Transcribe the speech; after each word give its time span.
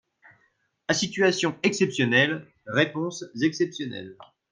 À 0.87 0.95
situation 0.95 1.59
exceptionnelle, 1.61 2.47
réponses 2.65 3.23
exceptionnelles. 3.39 4.17